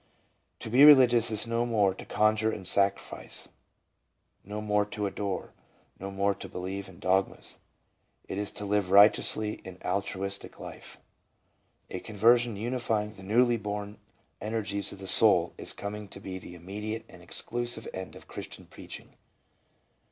To 0.61 0.71
be 0.71 0.83
religious 0.83 1.29
is 1.29 1.45
no 1.45 1.63
more 1.63 1.93
to 1.93 2.05
coDJure 2.07 2.51
and 2.51 2.67
sacrifice, 2.67 3.49
no 4.43 4.59
more 4.59 4.83
to 4.83 5.05
adore, 5.05 5.53
no 5.99 6.09
more 6.09 6.33
to 6.33 6.49
believe 6.49 6.89
in 6.89 6.97
dogmas; 6.97 7.59
it 8.27 8.39
is 8.39 8.51
to 8.53 8.65
live 8.65 8.89
righteously 8.89 9.61
an 9.63 9.77
altruistic 9.85 10.59
life. 10.59 10.97
A 11.91 11.99
conversion 11.99 12.55
unifying 12.55 13.13
the 13.13 13.21
newly 13.21 13.57
born 13.57 13.99
energies 14.41 14.91
of 14.91 14.97
the 14.97 15.07
soul 15.07 15.53
is 15.59 15.71
coming 15.71 16.07
to 16.07 16.19
be 16.19 16.39
the 16.39 16.55
immediate 16.55 17.05
and 17.07 17.21
exclusive 17.21 17.87
end 17.93 18.15
of 18.15 18.27
Christian 18.27 18.65
preaching. 18.65 19.17